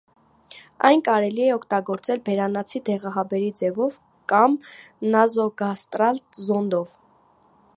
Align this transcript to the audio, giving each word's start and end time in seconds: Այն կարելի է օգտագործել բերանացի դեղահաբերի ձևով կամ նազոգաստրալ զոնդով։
Այն 0.87 1.01
կարելի 1.07 1.43
է 1.47 1.49
օգտագործել 1.55 2.23
բերանացի 2.29 2.81
դեղահաբերի 2.89 3.51
ձևով 3.61 3.99
կամ 4.33 4.57
նազոգաստրալ 5.17 6.23
զոնդով։ 6.47 6.97